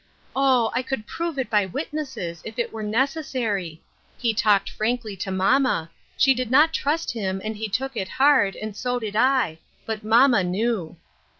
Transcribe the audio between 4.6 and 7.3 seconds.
frankly to mamma; she did not trust